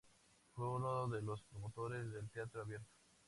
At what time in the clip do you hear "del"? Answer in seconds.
2.11-2.27